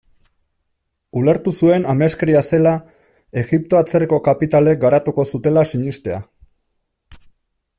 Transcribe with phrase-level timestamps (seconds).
[1.19, 2.71] Ulertu zuen ameskeria zela
[3.41, 6.19] Egipto atzerriko kapitalek garatuko zutela sinestea.